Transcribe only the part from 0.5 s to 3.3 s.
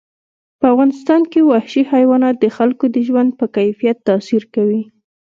په افغانستان کې وحشي حیوانات د خلکو د ژوند